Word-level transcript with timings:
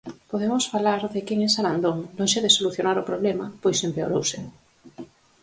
Podemos 0.31 0.63
falar 0.73 0.99
de 1.13 1.19
que 1.25 1.33
en 1.37 1.51
Sarandón, 1.55 1.97
lonxe 2.17 2.39
de 2.45 2.55
solucionar 2.57 2.97
o 3.01 3.07
problema, 3.09 3.45
pois 3.61 3.77
empeorouse. 3.87 4.39